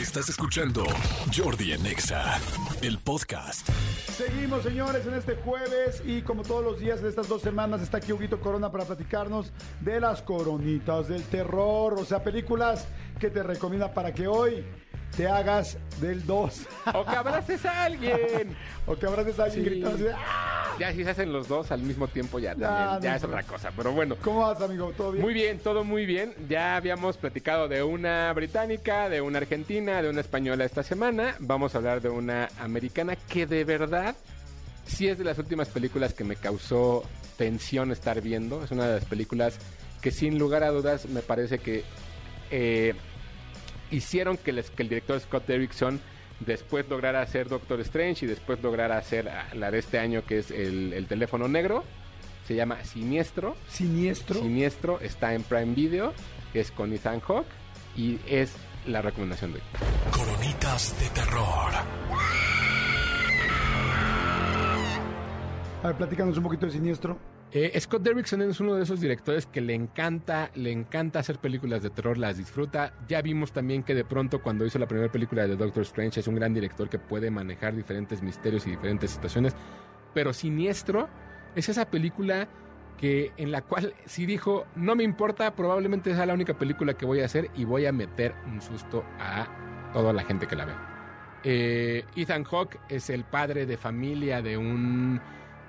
[0.00, 0.84] Estás escuchando
[1.36, 2.38] Jordi en Exa,
[2.82, 3.68] el podcast.
[4.16, 7.96] Seguimos, señores, en este jueves y como todos los días de estas dos semanas está
[7.96, 9.50] aquí Huguito Corona para platicarnos
[9.80, 12.86] de las coronitas del terror, o sea, películas
[13.18, 14.64] que te recomienda para que hoy
[15.16, 16.60] te hagas del 2
[16.94, 18.56] O que abraces a alguien.
[18.86, 19.70] o que abraces a alguien Sí.
[19.70, 20.54] gritando así de, "¡Ah!".
[20.78, 23.24] Ya si se hacen los dos al mismo tiempo ya, Ya, también, ya no es
[23.24, 23.72] otra cosa.
[23.76, 24.92] Pero bueno, ¿Cómo vas, amigo?
[24.96, 25.24] ¿Todo bien?
[25.24, 26.34] muy bien, todo muy bien.
[26.48, 31.34] Ya habíamos platicado de una británica, de una argentina, de una española esta semana.
[31.40, 34.14] Vamos a hablar de una americana que de verdad
[34.86, 37.02] sí es de las últimas películas que me causó
[37.36, 38.62] tensión estar viendo.
[38.62, 39.58] Es una de las películas
[40.00, 41.82] que sin lugar a dudas me parece que
[42.52, 42.94] eh,
[43.90, 46.00] hicieron que, les- que el director Scott Derrickson
[46.40, 50.38] después lograra hacer Doctor Strange y después lograra hacer ah, la de este año que
[50.38, 51.84] es el, el teléfono negro.
[52.46, 53.56] Se llama Siniestro.
[53.68, 54.40] Siniestro.
[54.40, 56.14] Siniestro está en Prime Video,
[56.54, 57.46] es con Ethan Hawke
[57.96, 58.54] y es
[58.86, 59.64] la recomendación de hoy.
[60.10, 61.72] Coronitas de terror.
[65.82, 67.18] A ver, platícanos un poquito de Siniestro.
[67.50, 71.82] Eh, Scott Derrickson es uno de esos directores que le encanta, le encanta hacer películas
[71.82, 72.92] de terror, las disfruta.
[73.08, 76.28] Ya vimos también que de pronto cuando hizo la primera película de Doctor Strange es
[76.28, 79.56] un gran director que puede manejar diferentes misterios y diferentes situaciones.
[80.12, 81.08] Pero Siniestro
[81.54, 82.48] es esa película
[82.98, 87.06] que en la cual sí dijo, no me importa, probablemente sea la única película que
[87.06, 89.46] voy a hacer y voy a meter un susto a
[89.94, 90.72] toda la gente que la ve.
[91.44, 95.20] Eh, Ethan Hawke es el padre de familia de un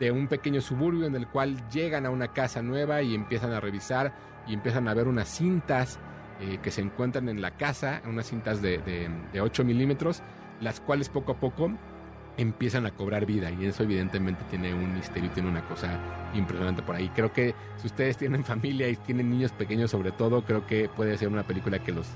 [0.00, 3.60] de un pequeño suburbio en el cual llegan a una casa nueva y empiezan a
[3.60, 4.12] revisar
[4.46, 6.00] y empiezan a ver unas cintas
[6.40, 10.22] eh, que se encuentran en la casa, unas cintas de, de, de 8 milímetros,
[10.60, 11.70] las cuales poco a poco
[12.38, 15.98] empiezan a cobrar vida y eso evidentemente tiene un misterio tiene una cosa
[16.34, 17.10] impresionante por ahí.
[17.10, 21.18] Creo que si ustedes tienen familia y tienen niños pequeños sobre todo, creo que puede
[21.18, 22.06] ser una película que los,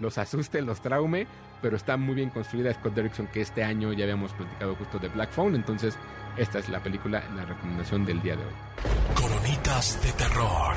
[0.00, 1.26] los asuste, los traume,
[1.60, 2.72] pero está muy bien construida.
[2.74, 5.96] Scott Derrickson, que este año ya habíamos platicado justo de Black Phone, entonces
[6.36, 8.52] esta es la película, la recomendación del día de hoy.
[9.14, 10.76] Coronitas de terror.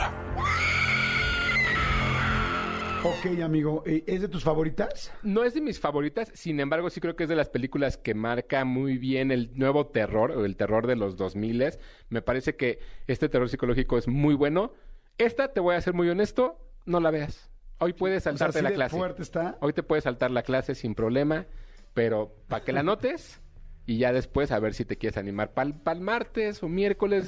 [3.03, 3.83] Ok, amigo.
[3.85, 5.13] eh, ¿Es de tus favoritas?
[5.21, 8.15] No es de mis favoritas, sin embargo sí creo que es de las películas que
[8.15, 11.77] marca muy bien el nuevo terror, o el terror de los 2000.
[12.09, 14.73] Me parece que este terror psicológico es muy bueno.
[15.19, 17.51] Esta, te voy a ser muy honesto, no la veas.
[17.79, 18.95] Hoy puedes O sea, saltarte la de clase.
[18.97, 19.57] fuerte está.
[19.61, 21.45] Hoy te puedes saltar la clase sin problema,
[21.93, 23.41] pero para que la notes
[23.85, 27.27] y ya después a ver si te quieres animar para el martes o miércoles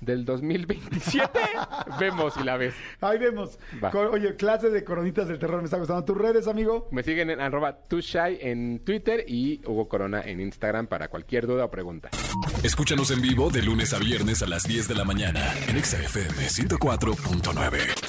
[0.00, 1.30] del 2027,
[2.00, 2.74] vemos si la ves.
[3.00, 3.56] Ahí vemos.
[3.82, 3.90] Va.
[4.10, 6.04] Oye, clase de coronitas del terror me está gustando.
[6.04, 6.88] ¿Tus redes, amigo?
[6.90, 11.66] Me siguen en arroba tushai en Twitter y Hugo Corona en Instagram para cualquier duda
[11.66, 12.10] o pregunta.
[12.64, 15.98] Escúchanos en vivo de lunes a viernes a las 10 de la mañana en Exa
[15.98, 18.01] FM 104.9.